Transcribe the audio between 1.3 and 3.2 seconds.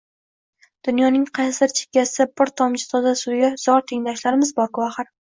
qaysidir chekkasida bir tomchi toza